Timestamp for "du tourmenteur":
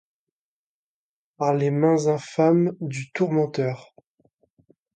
2.81-3.93